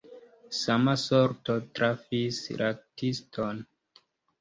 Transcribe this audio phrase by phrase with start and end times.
[0.59, 3.65] Sama sorto trafis laktiston.